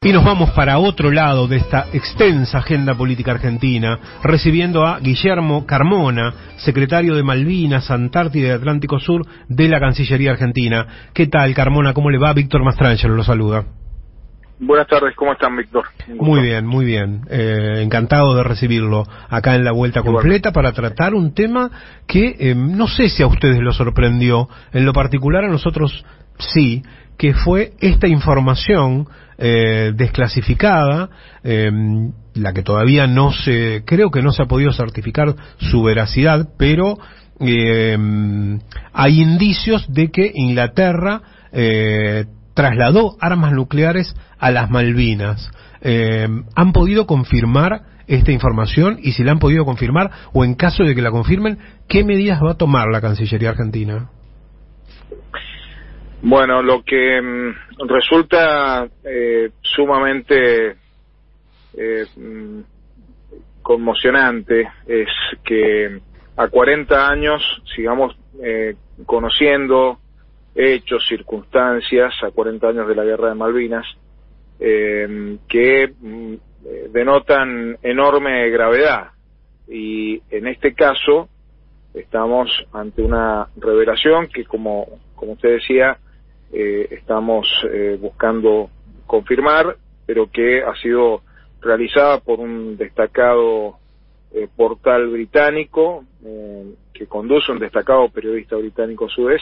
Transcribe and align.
Y 0.00 0.12
nos 0.12 0.24
vamos 0.24 0.50
para 0.50 0.78
otro 0.78 1.10
lado 1.10 1.48
de 1.48 1.56
esta 1.56 1.88
extensa 1.92 2.58
agenda 2.58 2.94
política 2.94 3.32
argentina, 3.32 3.98
recibiendo 4.22 4.86
a 4.86 5.00
Guillermo 5.00 5.66
Carmona, 5.66 6.34
secretario 6.58 7.16
de 7.16 7.24
Malvinas, 7.24 7.90
Antártida 7.90 8.46
y 8.46 8.50
Atlántico 8.52 9.00
Sur 9.00 9.26
de 9.48 9.68
la 9.68 9.80
Cancillería 9.80 10.30
Argentina. 10.30 10.86
¿Qué 11.12 11.26
tal, 11.26 11.52
Carmona? 11.52 11.94
¿Cómo 11.94 12.10
le 12.10 12.18
va? 12.18 12.32
Víctor 12.32 12.62
Mastrangelo 12.62 13.16
lo 13.16 13.24
saluda. 13.24 13.64
Buenas 14.60 14.86
tardes, 14.86 15.16
¿cómo 15.16 15.32
están, 15.32 15.56
Víctor? 15.56 15.86
Muy 16.20 16.42
bien, 16.42 16.64
muy 16.64 16.84
bien. 16.84 17.22
Eh, 17.28 17.80
encantado 17.82 18.36
de 18.36 18.44
recibirlo 18.44 19.02
acá 19.28 19.56
en 19.56 19.64
la 19.64 19.72
vuelta 19.72 20.02
completa 20.02 20.52
para 20.52 20.70
tratar 20.70 21.12
un 21.12 21.34
tema 21.34 21.72
que 22.06 22.36
eh, 22.38 22.54
no 22.54 22.86
sé 22.86 23.08
si 23.08 23.24
a 23.24 23.26
ustedes 23.26 23.58
lo 23.58 23.72
sorprendió, 23.72 24.48
en 24.72 24.84
lo 24.84 24.92
particular 24.92 25.42
a 25.42 25.48
nosotros 25.48 26.04
sí, 26.38 26.84
que 27.18 27.34
fue 27.34 27.72
esta 27.80 28.08
información 28.08 29.08
eh, 29.36 29.92
desclasificada, 29.94 31.10
eh, 31.44 31.70
la 32.34 32.52
que 32.52 32.62
todavía 32.62 33.06
no 33.06 33.32
se, 33.32 33.82
creo 33.84 34.10
que 34.10 34.22
no 34.22 34.32
se 34.32 34.42
ha 34.42 34.46
podido 34.46 34.72
certificar 34.72 35.34
su 35.58 35.82
veracidad, 35.82 36.48
pero 36.56 36.96
eh, 37.40 37.98
hay 38.92 39.20
indicios 39.20 39.92
de 39.92 40.10
que 40.10 40.30
Inglaterra 40.34 41.22
eh, 41.52 42.26
trasladó 42.54 43.16
armas 43.20 43.52
nucleares 43.52 44.14
a 44.38 44.50
las 44.50 44.70
Malvinas. 44.70 45.50
Eh, 45.80 46.28
¿Han 46.54 46.72
podido 46.72 47.06
confirmar 47.06 47.82
esta 48.06 48.32
información? 48.32 48.98
Y 49.02 49.12
si 49.12 49.24
la 49.24 49.32
han 49.32 49.38
podido 49.38 49.64
confirmar, 49.64 50.10
o 50.32 50.44
en 50.44 50.54
caso 50.54 50.84
de 50.84 50.94
que 50.94 51.02
la 51.02 51.10
confirmen, 51.10 51.58
¿qué 51.88 52.04
medidas 52.04 52.40
va 52.42 52.52
a 52.52 52.56
tomar 52.56 52.88
la 52.88 53.00
Cancillería 53.00 53.50
Argentina? 53.50 54.10
Bueno, 56.20 56.62
lo 56.62 56.82
que 56.82 57.20
mm, 57.20 57.86
resulta 57.86 58.88
eh, 59.04 59.50
sumamente 59.62 60.76
eh, 61.76 62.06
mm, 62.16 62.60
conmocionante 63.62 64.68
es 64.86 65.08
que 65.44 66.00
a 66.36 66.48
40 66.48 67.08
años 67.08 67.42
sigamos 67.74 68.16
eh, 68.42 68.74
conociendo 69.06 69.98
hechos, 70.54 71.06
circunstancias, 71.08 72.12
a 72.22 72.32
40 72.32 72.68
años 72.68 72.88
de 72.88 72.94
la 72.96 73.04
guerra 73.04 73.28
de 73.28 73.34
Malvinas, 73.36 73.86
eh, 74.58 75.38
que 75.48 75.94
mm, 76.00 76.34
eh, 76.66 76.88
denotan 76.90 77.78
enorme 77.82 78.50
gravedad. 78.50 79.10
Y 79.68 80.20
en 80.30 80.48
este 80.48 80.74
caso 80.74 81.28
estamos 81.94 82.50
ante 82.72 83.02
una 83.02 83.46
revelación 83.56 84.28
que, 84.28 84.44
como, 84.44 84.86
como 85.14 85.32
usted 85.32 85.50
decía, 85.50 85.98
eh, 86.52 86.88
estamos 86.90 87.46
eh, 87.70 87.98
buscando 88.00 88.70
confirmar, 89.06 89.76
pero 90.06 90.30
que 90.30 90.62
ha 90.62 90.74
sido 90.76 91.22
realizada 91.60 92.20
por 92.20 92.40
un 92.40 92.76
destacado 92.76 93.78
eh, 94.32 94.48
portal 94.54 95.08
británico 95.08 96.04
eh, 96.24 96.74
que 96.92 97.06
conduce 97.06 97.50
un 97.52 97.58
destacado 97.58 98.08
periodista 98.10 98.56
británico 98.56 99.06
a 99.06 99.08
su 99.08 99.24
vez 99.24 99.40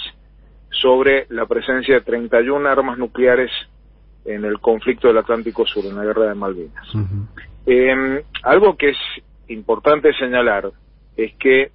sobre 0.71 1.27
la 1.31 1.47
presencia 1.47 1.97
de 1.97 2.01
31 2.03 2.69
armas 2.69 2.99
nucleares 2.99 3.51
en 4.25 4.45
el 4.45 4.59
conflicto 4.59 5.09
del 5.09 5.19
Atlántico 5.19 5.67
Sur, 5.67 5.85
en 5.87 5.97
la 5.97 6.05
guerra 6.05 6.29
de 6.29 6.35
Malvinas. 6.35 6.95
Uh 6.95 6.99
-huh. 6.99 7.27
eh, 7.67 8.25
algo 8.43 8.77
que 8.77 8.91
es 8.91 8.99
importante 9.49 10.13
señalar 10.15 10.71
es 11.17 11.35
que 11.37 11.71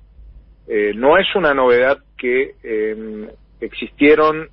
eh, 0.68 0.94
no 0.96 1.18
es 1.18 1.28
una 1.36 1.54
novedad 1.54 1.98
que 2.18 2.56
eh, 2.64 3.30
existieron 3.60 4.50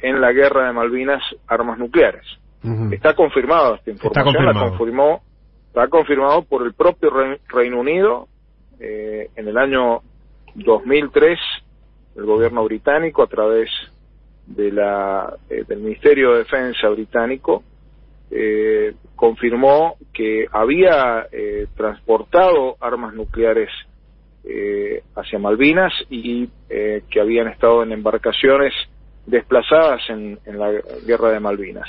en 0.00 0.20
la 0.20 0.32
guerra 0.32 0.66
de 0.66 0.72
Malvinas 0.72 1.22
armas 1.46 1.78
nucleares. 1.78 2.24
Uh 2.62 2.68
-huh. 2.68 2.94
Está 2.94 3.14
confirmada 3.14 3.76
esta 3.76 3.90
información, 3.90 4.26
está 4.26 4.40
confirmado. 4.40 4.64
la 4.64 4.70
confirmó, 4.70 5.22
está 5.68 5.88
confirmado 5.88 6.42
por 6.42 6.66
el 6.66 6.74
propio 6.74 7.10
Re 7.10 7.40
Reino 7.48 7.80
Unido 7.80 8.28
eh, 8.80 9.30
en 9.36 9.48
el 9.48 9.56
año 9.56 10.00
2003, 10.54 11.38
el 12.16 12.24
gobierno 12.24 12.64
británico 12.64 13.22
a 13.22 13.26
través 13.26 13.70
de 14.46 14.72
la 14.72 15.34
eh, 15.50 15.64
del 15.68 15.80
Ministerio 15.80 16.32
de 16.32 16.38
Defensa 16.38 16.88
británico 16.88 17.62
eh, 18.30 18.94
confirmó 19.16 19.96
que 20.12 20.46
había 20.52 21.26
eh, 21.32 21.66
transportado 21.76 22.76
armas 22.80 23.14
nucleares 23.14 23.70
eh, 24.44 25.02
hacia 25.14 25.38
Malvinas 25.38 25.92
y 26.10 26.48
eh, 26.68 27.02
que 27.10 27.20
habían 27.20 27.48
estado 27.48 27.82
en 27.82 27.92
embarcaciones 27.92 28.72
desplazadas 29.28 30.00
en, 30.08 30.38
en, 30.46 30.58
la 30.58 30.70
guerra 31.06 31.30
de 31.30 31.40
Malvinas. 31.40 31.88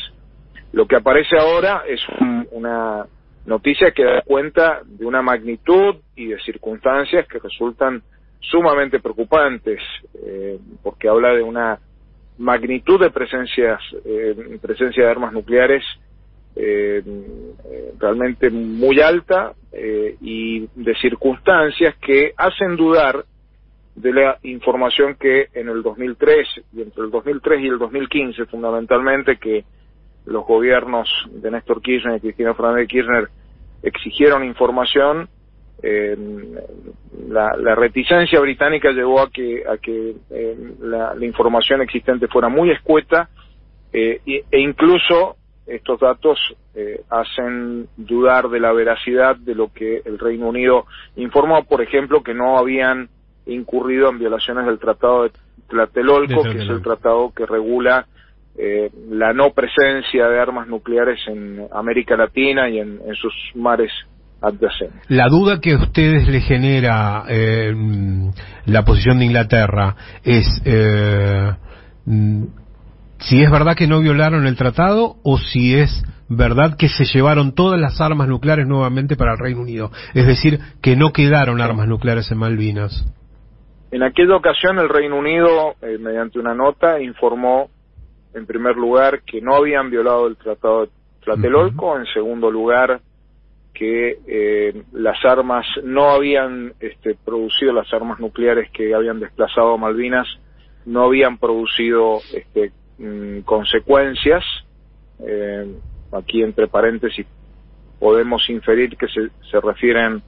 Lo 0.73 0.85
que 0.85 0.97
aparece 0.97 1.37
ahora 1.37 1.83
es 1.87 2.01
un, 2.19 2.47
una 2.51 3.05
noticia 3.45 3.91
que 3.91 4.03
da 4.03 4.21
cuenta 4.21 4.81
de 4.85 5.05
una 5.05 5.21
magnitud 5.21 5.95
y 6.15 6.27
de 6.27 6.39
circunstancias 6.41 7.27
que 7.27 7.39
resultan 7.39 8.03
sumamente 8.39 8.99
preocupantes, 8.99 9.81
eh, 10.25 10.59
porque 10.83 11.09
habla 11.09 11.33
de 11.33 11.41
una 11.41 11.79
magnitud 12.37 12.99
de 12.99 13.09
presencias, 13.09 13.81
eh, 14.05 14.57
presencia 14.61 15.03
de 15.03 15.11
armas 15.11 15.33
nucleares 15.33 15.83
eh, 16.55 17.01
realmente 17.99 18.49
muy 18.49 18.99
alta 19.01 19.53
y 20.21 20.67
de 20.75 20.95
circunstancias 20.95 21.95
que 22.01 22.33
hacen 22.35 22.75
dudar 22.75 23.23
de 23.99 24.13
la 24.13 24.37
información 24.43 25.15
que 25.19 25.47
en 25.53 25.67
el 25.67 25.83
2003 25.83 26.47
y 26.73 26.81
entre 26.81 27.03
el 27.03 27.11
2003 27.11 27.61
y 27.61 27.67
el 27.67 27.77
2015 27.77 28.45
fundamentalmente 28.45 29.37
que 29.37 29.65
los 30.25 30.45
gobiernos 30.45 31.09
de 31.31 31.51
Néstor 31.51 31.81
Kirchner 31.81 32.17
y 32.17 32.19
Cristina 32.21 32.53
Fernández 32.53 32.83
de 32.83 32.87
Kirchner 32.87 33.29
exigieron 33.83 34.45
información 34.45 35.27
eh, 35.81 36.17
la, 37.27 37.55
la, 37.57 37.75
reticencia 37.75 38.39
británica 38.39 38.91
llevó 38.91 39.21
a 39.21 39.29
que 39.29 39.63
a 39.67 39.77
que 39.77 40.15
eh, 40.29 40.57
la, 40.81 41.15
información 41.21 41.81
existente 41.81 42.27
fuera 42.27 42.49
muy 42.49 42.71
escueta 42.71 43.29
eh, 43.93 44.21
e 44.25 44.59
incluso 44.59 45.37
estos 45.65 45.99
datos 45.99 46.39
eh, 46.73 47.01
hacen 47.09 47.87
dudar 47.97 48.49
de 48.49 48.59
la 48.59 48.71
veracidad 48.71 49.35
de 49.35 49.55
lo 49.55 49.71
que 49.71 50.01
el 50.05 50.17
Reino 50.17 50.47
Unido 50.47 50.85
informó, 51.15 51.63
por 51.63 51.81
ejemplo, 51.81 52.23
que 52.23 52.33
no 52.33 52.57
habían 52.57 53.09
incurrido 53.53 54.09
en 54.09 54.19
violaciones 54.19 54.65
del 54.65 54.79
Tratado 54.79 55.23
de 55.23 55.31
Tlatelolco, 55.67 56.43
que 56.43 56.63
es 56.63 56.69
el 56.69 56.81
tratado 56.81 57.31
que 57.35 57.45
regula 57.45 58.07
eh, 58.57 58.89
la 59.09 59.33
no 59.33 59.51
presencia 59.51 60.27
de 60.27 60.39
armas 60.39 60.67
nucleares 60.67 61.19
en 61.27 61.67
América 61.71 62.17
Latina 62.17 62.69
y 62.69 62.79
en, 62.79 62.99
en 63.05 63.15
sus 63.15 63.33
mares 63.55 63.91
adyacentes. 64.41 65.01
La 65.07 65.27
duda 65.27 65.59
que 65.59 65.73
a 65.73 65.77
ustedes 65.77 66.27
le 66.27 66.41
genera 66.41 67.23
eh, 67.29 67.73
la 68.65 68.83
posición 68.83 69.19
de 69.19 69.25
Inglaterra 69.25 69.95
es 70.23 70.61
eh, 70.65 71.51
si 73.19 73.43
es 73.43 73.51
verdad 73.51 73.75
que 73.75 73.87
no 73.87 73.99
violaron 73.99 74.47
el 74.47 74.55
tratado 74.55 75.17
o 75.23 75.37
si 75.37 75.75
es 75.75 76.03
verdad 76.29 76.77
que 76.77 76.89
se 76.89 77.05
llevaron 77.05 77.53
todas 77.53 77.79
las 77.79 77.99
armas 78.01 78.27
nucleares 78.27 78.67
nuevamente 78.67 79.15
para 79.15 79.33
el 79.33 79.39
Reino 79.39 79.61
Unido. 79.61 79.91
Es 80.13 80.25
decir, 80.25 80.59
que 80.81 80.95
no 80.95 81.11
quedaron 81.11 81.61
armas 81.61 81.87
nucleares 81.87 82.31
en 82.31 82.37
Malvinas. 82.37 83.05
En 83.91 84.03
aquella 84.03 84.35
ocasión 84.35 84.77
el 84.77 84.89
Reino 84.89 85.17
Unido, 85.17 85.75
eh, 85.81 85.97
mediante 85.97 86.39
una 86.39 86.53
nota, 86.53 87.01
informó 87.01 87.69
en 88.33 88.45
primer 88.45 88.75
lugar 88.75 89.23
que 89.23 89.41
no 89.41 89.55
habían 89.55 89.89
violado 89.89 90.27
el 90.27 90.37
Tratado 90.37 90.85
de 90.85 90.91
Tlatelolco, 91.23 91.87
uh 91.87 91.95
-huh. 91.95 91.99
en 91.99 92.05
segundo 92.13 92.51
lugar 92.51 93.01
que 93.73 94.19
eh, 94.27 94.83
las 94.91 95.23
armas 95.25 95.65
no 95.83 96.09
habían 96.11 96.73
este, 96.79 97.15
producido 97.15 97.71
las 97.73 97.91
armas 97.93 98.19
nucleares 98.19 98.69
que 98.71 98.93
habían 98.93 99.19
desplazado 99.19 99.73
a 99.73 99.77
Malvinas, 99.77 100.27
no 100.85 101.05
habían 101.05 101.37
producido 101.37 102.19
este, 102.33 102.71
mmm, 102.97 103.39
consecuencias. 103.41 104.43
Eh, 105.19 105.65
aquí 106.11 106.43
entre 106.43 106.67
paréntesis 106.67 107.25
podemos 107.99 108.47
inferir 108.49 108.95
que 108.97 109.07
se, 109.07 109.29
se 109.49 109.59
refieren 109.61 110.21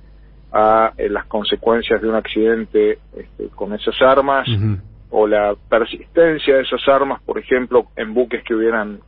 a 0.51 0.93
eh, 0.97 1.09
las 1.09 1.25
consecuencias 1.25 2.01
de 2.01 2.09
un 2.09 2.15
accidente 2.15 2.99
este, 3.15 3.47
con 3.55 3.73
esas 3.73 3.99
armas 4.01 4.47
uh 4.47 4.51
-huh. 4.51 4.81
o 5.09 5.27
la 5.27 5.55
persistencia 5.69 6.55
de 6.55 6.63
esas 6.63 6.85
armas, 6.87 7.21
por 7.23 7.39
ejemplo, 7.39 7.87
en 7.95 8.13
buques 8.13 8.43
que 8.43 8.53
hubieran 8.55 8.99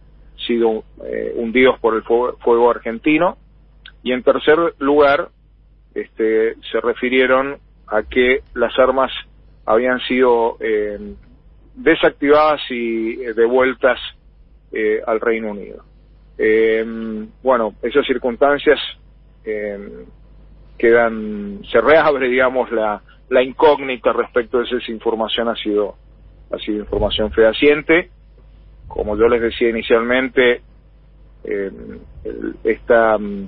sido 0.47 0.83
eh, 1.05 1.33
hundidos 1.35 1.79
por 1.79 1.95
el 1.95 2.03
fuego, 2.03 2.37
fuego, 2.43 2.69
argentino. 2.69 3.37
Y 4.01 4.11
en 4.11 4.23
tercer 4.23 4.57
lugar, 4.79 5.29
este, 5.93 6.55
se 6.71 6.81
refirieron 6.81 7.57
a 7.87 8.03
que 8.03 8.41
las 8.53 8.77
armas 8.77 9.11
habían 9.65 9.99
sido 10.01 10.57
eh, 10.59 11.15
desactivadas 11.75 12.61
y 12.69 13.21
eh, 13.21 13.33
devueltas 13.33 13.99
al 15.05 15.19
Reino 15.19 15.51
Unido. 15.51 15.83
bueno, 17.43 17.75
esas 17.83 18.07
circunstancias 18.07 18.79
quedan, 20.83 21.61
se 21.71 21.79
reabre, 21.79 22.27
digamos, 22.27 22.69
la, 22.69 23.01
la 23.29 23.41
incógnita 23.41 24.11
respecto 24.11 24.59
de 24.59 24.65
si 24.65 24.75
esa 24.75 24.91
información 24.91 25.47
ha 25.47 25.55
sido, 25.55 25.95
ha 26.51 26.57
sido 26.57 26.79
información 26.79 27.31
fehaciente. 27.31 28.09
Como 28.89 29.17
yo 29.17 29.29
les 29.29 29.41
decía 29.41 29.69
inicialmente, 29.69 30.61
esta 32.65 33.17
mm, 33.17 33.47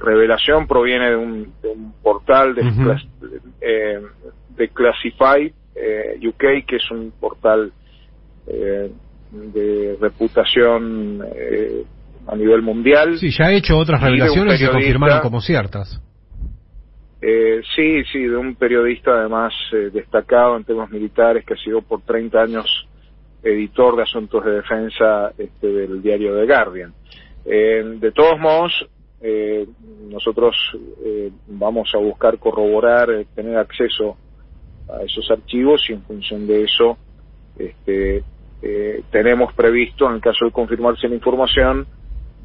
revelación 0.00 0.66
proviene 0.66 1.10
de 1.12 1.16
un, 1.16 1.54
portal 2.02 2.54
de, 2.54 2.62
de 4.50 4.68
Classify 4.68 5.52
UK, 6.28 6.66
que 6.66 6.76
es 6.76 6.90
un 6.90 7.10
portal 7.18 7.72
de 8.46 9.96
reputación 9.98 11.22
a 12.26 12.36
nivel 12.36 12.60
mundial. 12.60 13.18
Sí, 13.18 13.30
ya 13.30 13.46
ha 13.46 13.52
hecho 13.52 13.78
otras 13.78 14.02
revelaciones 14.02 14.60
se 14.60 14.68
confirmaron 14.68 15.20
como 15.20 15.40
ciertas. 15.40 16.02
Eh, 17.28 17.60
sí, 17.74 18.04
sí, 18.12 18.20
de 18.20 18.36
un 18.36 18.54
periodista 18.54 19.10
además 19.10 19.52
eh, 19.72 19.90
destacado 19.92 20.56
en 20.56 20.62
temas 20.62 20.88
militares 20.92 21.44
que 21.44 21.54
ha 21.54 21.56
sido 21.56 21.82
por 21.82 22.02
30 22.02 22.40
años 22.40 22.86
editor 23.42 23.96
de 23.96 24.04
asuntos 24.04 24.44
de 24.44 24.52
defensa 24.52 25.32
este, 25.36 25.66
del 25.66 26.00
diario 26.02 26.36
The 26.36 26.46
Guardian. 26.46 26.94
Eh, 27.44 27.82
de 27.98 28.12
todos 28.12 28.38
modos, 28.38 28.88
eh, 29.20 29.66
nosotros 30.08 30.54
vamos 31.48 31.90
a 31.96 31.98
buscar 31.98 32.38
corroborar, 32.38 33.08
tener 33.34 33.58
acceso 33.58 34.16
a 34.88 35.02
esos 35.02 35.28
archivos 35.28 35.84
y 35.90 35.94
en 35.94 36.02
función 36.02 36.46
de 36.46 36.62
eso 36.62 36.96
este, 37.58 38.22
tenemos 39.10 39.52
previsto, 39.52 40.08
en 40.08 40.14
el 40.14 40.20
caso 40.20 40.44
de 40.44 40.52
confirmarse 40.52 41.08
la 41.08 41.16
información, 41.16 41.88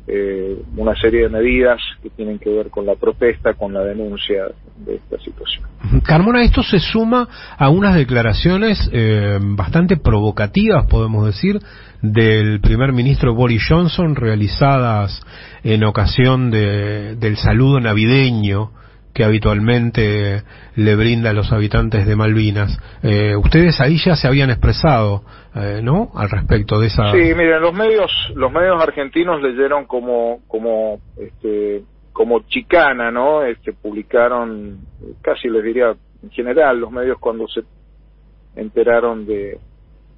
eh, 0.08 0.58
una 0.78 0.96
serie 0.96 1.22
de 1.22 1.30
medidas 1.30 1.80
que 2.02 2.10
tienen 2.10 2.40
que 2.40 2.50
ver 2.50 2.70
con 2.70 2.86
la 2.86 2.96
protesta, 2.96 3.54
con 3.54 3.74
la 3.74 3.84
denuncia 3.84 4.46
de 4.78 4.96
esta 4.96 5.18
situación. 5.20 5.64
Carmona, 6.04 6.44
esto 6.44 6.64
se 6.64 6.80
suma 6.80 7.28
a 7.58 7.70
unas 7.70 7.96
declaraciones 7.96 8.90
eh, 8.92 9.38
bastante 9.42 9.98
provocativas, 9.98 10.88
podemos 10.88 11.26
decir, 11.26 11.60
del 12.02 12.62
primer 12.62 12.94
ministro 12.94 13.36
Boris 13.36 13.64
Johnson 13.68 14.16
realizadas 14.16 15.22
en 15.64 15.84
ocasión 15.84 16.50
de, 16.50 17.16
del 17.16 17.38
saludo 17.38 17.80
navideño 17.80 18.72
que 19.14 19.24
habitualmente 19.24 20.44
le 20.76 20.96
brinda 20.96 21.32
a 21.32 21.34
los 21.34 21.52
habitantes 21.52 22.06
de 22.08 22.16
Malvinas. 22.16 22.78
Eh, 23.04 23.36
ustedes 23.36 23.80
ahí 23.82 23.98
ya 24.04 24.16
se 24.16 24.28
habían 24.28 24.50
expresado, 24.50 25.24
eh, 25.56 25.82
¿no? 25.84 26.12
Al 26.16 26.30
respecto 26.30 26.80
de 26.80 26.88
esa. 26.88 27.12
Sí, 27.12 27.34
miren, 27.36 27.62
los 27.62 27.74
medios, 27.74 28.12
los 28.36 28.52
medios 28.52 28.82
argentinos 28.82 29.42
leyeron 29.42 29.86
como, 29.86 30.40
como, 30.48 31.00
este, 31.18 31.84
como 32.14 32.42
chicana, 32.48 33.12
¿no? 33.12 33.44
Este, 33.44 33.74
publicaron, 33.74 34.80
casi 35.22 35.50
les 35.50 35.64
diría, 35.64 35.94
en 36.24 36.30
general, 36.32 36.80
los 36.80 36.92
medios 36.92 37.18
cuando 37.20 37.48
se 37.48 37.62
enteraron 38.56 39.26
de 39.26 39.60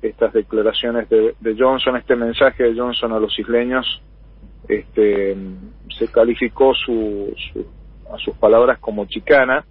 estas 0.02 0.34
declaraciones 0.34 1.10
de, 1.10 1.34
de 1.40 1.56
Johnson, 1.58 1.96
este 1.96 2.16
mensaje 2.16 2.64
de 2.64 2.78
Johnson 2.78 3.14
a 3.14 3.20
los 3.20 3.38
isleños, 3.40 4.02
este, 4.68 5.36
se 5.98 6.08
calificó 6.10 6.74
su, 6.74 7.34
su 7.52 7.66
a 8.14 8.18
sus 8.18 8.36
palabras 8.38 8.80
como 8.80 9.06
chicana. 9.06 9.66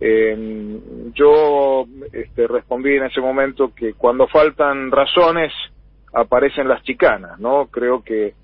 Eh, 0.00 0.78
yo 1.14 1.86
este, 2.12 2.46
respondí 2.46 2.96
en 2.96 3.04
ese 3.04 3.20
momento 3.20 3.72
que 3.74 3.94
cuando 3.94 4.26
faltan 4.26 4.90
razones 4.90 5.52
aparecen 6.12 6.68
las 6.68 6.82
chicanas, 6.82 7.38
¿no? 7.38 7.66
Creo 7.66 8.02
que 8.02 8.34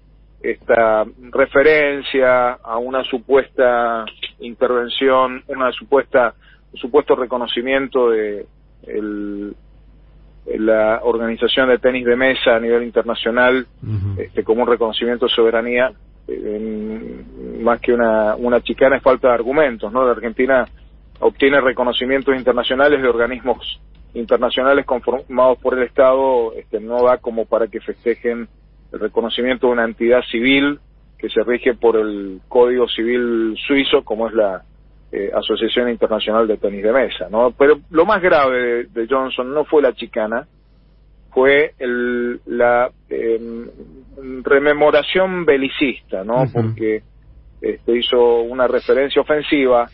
esta 0.43 1.05
referencia 1.33 2.53
a 2.53 2.79
una 2.79 3.03
supuesta 3.05 4.05
intervención, 4.39 5.43
una 5.49 5.73
supuesta 5.73 6.35
un 6.73 6.79
supuesto 6.79 7.17
reconocimiento 7.17 8.11
de 8.11 8.47
el, 8.87 9.55
la 10.47 11.01
organización 11.03 11.69
de 11.69 11.79
tenis 11.79 12.05
de 12.05 12.17
mesa 12.17 12.57
a 12.57 12.61
nivel 12.61 12.85
internacional 12.85 13.67
este, 14.19 14.45
como 14.45 14.63
un 14.63 14.69
reconocimiento 14.69 15.27
de 15.27 15.35
soberanía 15.35 15.93
más 17.61 17.81
que 17.81 17.93
una, 17.93 18.37
una 18.37 18.61
chicana 18.61 18.97
es 18.97 19.03
falta 19.03 19.29
de 19.29 19.35
argumentos, 19.35 19.93
¿no? 19.93 20.05
La 20.05 20.13
Argentina 20.13 20.67
obtiene 21.21 21.61
reconocimientos 21.61 22.37
internacionales 22.37 23.03
de 23.03 23.09
organismos 23.09 23.81
internacionales 24.15 24.87
conformados 24.87 25.59
por 25.59 25.77
el 25.77 25.85
Estado, 25.85 26.53
este, 26.55 26.81
no 26.81 27.03
da 27.03 27.19
como 27.19 27.47
para 27.47 27.67
que 27.67 27.81
festejen 27.81 28.49
el 28.93 29.01
reconocimiento 29.01 29.67
de 29.67 29.73
una 29.75 29.85
entidad 29.85 30.23
civil 30.31 30.81
que 31.19 31.29
se 31.29 31.43
rige 31.43 31.75
por 31.75 31.97
el 31.97 32.41
Código 32.49 32.89
Civil 32.89 33.57
Suizo, 33.67 34.05
como 34.05 34.29
es 34.29 34.35
la 34.35 34.63
eh, 35.11 35.31
Asociación 35.35 35.89
Internacional 35.89 36.47
de 36.47 36.59
Tenis 36.59 36.83
de 36.83 36.93
Mesa, 36.93 37.29
¿no? 37.31 37.53
Pero 37.59 37.81
lo 37.91 38.07
más 38.07 38.23
grave 38.23 38.85
de 38.85 39.07
Johnson 39.09 39.53
no 39.53 39.65
fue 39.65 39.83
la 39.83 39.93
chicana, 39.95 40.47
fue 41.33 41.75
el, 41.79 42.41
la 42.47 42.91
em, 43.09 43.67
rememoración 44.43 45.45
belicista, 45.45 46.25
¿no? 46.25 46.45
Porque 46.53 47.03
este, 47.61 47.97
hizo 47.97 48.41
una 48.43 48.67
referencia 48.67 49.23
ofensiva 49.23 49.89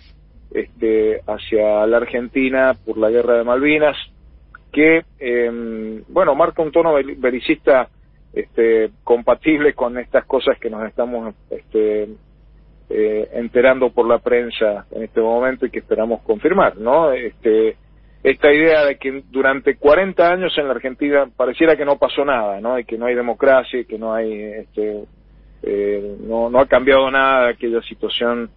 este, 0.53 1.21
hacia 1.27 1.87
la 1.87 1.97
Argentina 1.97 2.75
por 2.85 2.99
la 2.99 3.11
guerra 3.11 3.39
de 3.39 3.45
Malvinas, 3.45 3.97
que, 4.73 5.05
eh, 5.19 6.03
bueno, 6.09 6.35
marca 6.35 6.63
un 6.63 6.73
tono 6.73 6.95
belicista 6.95 7.89
este, 8.33 8.91
compatible 9.05 9.75
con 9.75 9.99
estas 9.99 10.25
cosas 10.27 10.59
que 10.59 10.69
nos 10.69 10.87
estamos 10.87 11.35
este, 11.51 12.09
eh, 12.91 13.29
enterando 13.33 13.91
por 13.91 14.07
la 14.07 14.19
prensa 14.19 14.87
en 14.91 15.05
este 15.05 15.21
momento 15.21 15.67
y 15.67 15.71
que 15.71 15.79
esperamos 15.79 16.23
confirmar, 16.23 16.77
¿no? 16.77 17.13
Este, 17.13 17.77
esta 18.25 18.51
idea 18.51 18.87
de 18.87 18.97
que 18.97 19.23
durante 19.31 19.77
40 19.77 20.33
años 20.33 20.57
en 20.57 20.67
la 20.67 20.73
Argentina 20.73 21.29
pareciera 21.37 21.77
que 21.77 21.85
no 21.85 21.99
pasó 21.99 22.25
nada, 22.25 22.59
¿no? 22.59 22.79
Y 22.79 22.85
que 22.87 22.97
no 22.97 23.05
hay 23.05 23.15
democracia, 23.15 23.85
que 23.85 23.99
no 23.99 24.15
hay, 24.15 24.33
este, 24.33 25.05
eh, 25.63 26.17
no, 26.27 26.49
no 26.49 26.59
ha 26.59 26.67
cambiado 26.67 27.11
nada 27.11 27.45
de 27.45 27.51
aquella 27.51 27.83
situación 27.83 28.49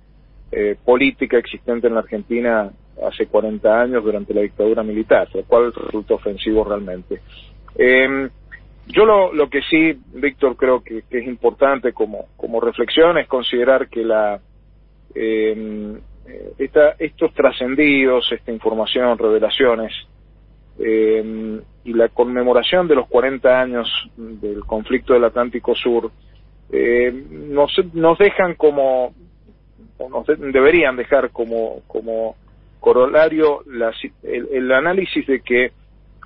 eh, 0.54 0.78
política 0.86 1.38
existente 1.38 1.88
en 1.88 1.96
la 1.96 2.00
Argentina 2.00 2.72
hace 3.06 3.28
40 3.28 3.82
años 3.82 4.06
durante 4.06 4.34
la 4.34 4.42
dictadura 4.42 4.84
militar, 4.84 5.28
lo 5.34 5.44
cual 5.44 5.74
resulta 5.74 6.14
ofensivo 6.14 6.64
realmente. 6.64 7.20
Eh, 7.76 8.30
yo 8.88 9.04
lo, 9.04 9.34
lo 9.34 9.50
que 9.50 9.62
sí, 9.64 10.00
Víctor, 10.14 10.56
creo 10.56 10.82
que, 10.82 11.04
que, 11.10 11.20
es 11.20 11.28
importante 11.28 11.92
como, 11.92 12.28
como 12.38 12.62
reflexión 12.62 13.18
es 13.18 13.28
considerar 13.28 13.90
que 13.90 14.06
la 14.06 14.40
eh, 15.14 16.00
eh, 16.28 16.54
esta, 16.58 16.96
estos 17.00 17.34
trascendidos, 17.34 18.32
esta 18.32 18.52
información, 18.52 19.18
revelaciones, 19.18 19.94
eh, 20.80 21.62
y 21.86 21.94
la 21.94 22.10
conmemoración 22.10 22.88
de 22.88 22.96
los 22.96 23.08
40 23.08 23.62
años 23.62 24.10
del 24.16 24.66
conflicto 24.66 25.14
del 25.14 25.24
Atlántico 25.24 25.74
Sur, 25.74 26.12
eh, 26.72 27.12
nos, 27.32 27.72
nos 27.94 28.18
dejan 28.18 28.56
como, 28.56 29.14
o 29.98 30.10
nos 30.10 30.28
deberían 30.28 30.98
dejar 30.98 31.32
como, 31.32 31.82
como 31.88 32.36
corolario 32.80 33.64
el, 34.24 34.48
el 34.52 34.72
análisis 34.72 35.26
de 35.26 35.42
que 35.42 35.72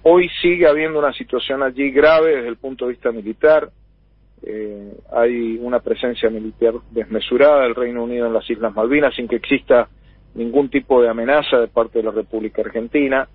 hoy 0.04 0.30
sigue 0.42 0.68
habiendo 0.68 1.00
una 1.00 1.14
situación 1.14 1.62
allí 1.62 1.92
grave 1.92 2.38
desde 2.38 2.48
el 2.48 2.58
punto 2.58 2.86
de 2.86 2.94
vista 2.94 3.12
militar, 3.12 3.70
eh, 4.44 4.94
hay 5.14 5.58
una 5.62 5.80
presencia 5.80 6.30
militar 6.30 6.74
desmesurada 6.90 7.62
del 7.62 7.76
Reino 7.76 8.04
Unido 8.04 8.26
en 8.26 8.34
las 8.34 8.50
Islas 8.50 8.74
Malvinas 8.74 9.14
sin 9.16 9.28
que 9.28 9.36
exista 9.36 9.88
ningún 10.36 10.70
tipo 10.70 11.02
de 11.02 11.10
amenaza 11.10 11.58
de 11.58 11.68
parte 11.68 12.00
de 12.00 12.06
la 12.06 12.12
República 12.12 12.62
Argentina. 12.62 13.28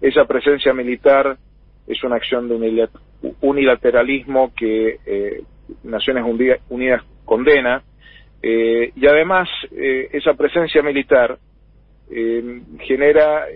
Esa 0.00 0.24
presencia 0.24 0.72
militar 0.72 1.36
es 1.86 2.02
una 2.04 2.16
acción 2.16 2.48
de 2.48 2.88
unilateralismo 3.40 4.52
que 4.54 4.98
eh, 5.06 5.42
Naciones 5.84 6.24
Unidas 6.68 7.02
condena 7.24 7.82
eh, 8.42 8.92
y 8.96 9.06
además 9.06 9.48
eh, 9.70 10.08
esa 10.12 10.34
presencia 10.34 10.82
militar 10.82 11.38
eh, 12.10 12.60
genera 12.80 13.46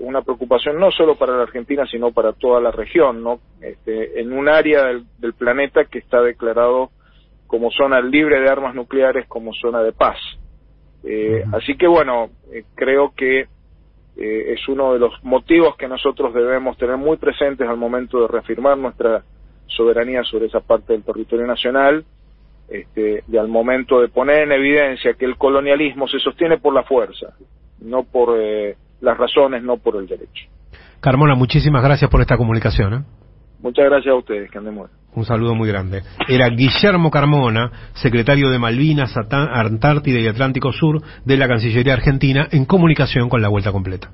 una 0.00 0.22
preocupación 0.22 0.80
no 0.80 0.90
solo 0.90 1.16
para 1.16 1.36
la 1.36 1.42
Argentina, 1.42 1.86
sino 1.86 2.10
para 2.10 2.32
toda 2.32 2.60
la 2.60 2.70
región, 2.70 3.22
¿no? 3.22 3.40
Este, 3.60 4.20
en 4.20 4.32
un 4.32 4.48
área 4.48 4.86
del, 4.86 5.34
planeta 5.34 5.84
que 5.84 5.98
está 5.98 6.20
declarado 6.22 6.90
como 7.46 7.70
zona 7.70 8.00
libre 8.00 8.40
de 8.40 8.48
armas 8.48 8.74
nucleares, 8.74 9.26
como 9.28 9.52
zona 9.52 9.82
de 9.82 9.92
paz. 9.92 10.18
Eh, 11.04 11.44
así 11.52 11.76
que 11.76 11.86
bueno, 11.86 12.30
creo 12.74 13.12
que 13.16 13.46
es 14.16 14.68
uno 14.68 14.92
de 14.92 14.98
los 14.98 15.12
motivos 15.24 15.76
que 15.76 15.88
nosotros 15.88 16.34
debemos 16.34 16.76
tener 16.76 16.98
muy 16.98 17.16
presentes 17.16 17.66
al 17.66 17.78
momento 17.78 18.20
de 18.20 18.28
reafirmar 18.28 18.76
nuestra 18.76 19.22
soberanía 19.66 20.22
sobre 20.24 20.46
esa 20.46 20.60
parte 20.60 20.92
del 20.92 21.02
territorio 21.02 21.46
nacional 21.46 22.04
este, 22.70 23.24
y 23.28 23.36
al 23.36 23.48
momento 23.48 24.00
de 24.00 24.08
poner 24.08 24.42
en 24.42 24.52
evidencia 24.52 25.14
que 25.14 25.24
el 25.24 25.36
colonialismo 25.36 26.06
se 26.06 26.20
sostiene 26.20 26.58
por 26.58 26.72
la 26.72 26.84
fuerza, 26.84 27.34
no 27.80 28.04
por 28.04 28.38
eh, 28.40 28.76
las 29.00 29.18
razones, 29.18 29.62
no 29.62 29.78
por 29.78 29.96
el 29.96 30.06
derecho. 30.06 30.46
Carmona, 31.00 31.34
muchísimas 31.34 31.82
gracias 31.82 32.08
por 32.10 32.20
esta 32.20 32.36
comunicación. 32.36 33.06
Muchas 33.62 33.84
gracias 33.84 34.12
a 34.12 34.16
ustedes, 34.16 34.50
que 34.50 34.58
anden 34.58 34.78
Un 35.14 35.24
saludo 35.24 35.54
muy 35.54 35.68
grande. 35.68 36.02
Era 36.28 36.48
Guillermo 36.48 37.10
Carmona, 37.10 37.70
secretario 37.94 38.48
de 38.48 38.58
Malvinas, 38.58 39.14
Antártida 39.16 40.18
y 40.18 40.26
Atlántico 40.26 40.72
Sur 40.72 41.02
de 41.24 41.36
la 41.36 41.48
Cancillería 41.48 41.94
Argentina, 41.94 42.48
en 42.52 42.64
comunicación 42.64 43.28
con 43.28 43.42
la 43.42 43.48
Vuelta 43.48 43.72
Completa. 43.72 44.10